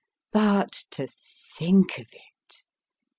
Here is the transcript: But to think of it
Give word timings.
But 0.33 0.71
to 0.93 1.05
think 1.07 1.99
of 1.99 2.07
it 2.11 2.65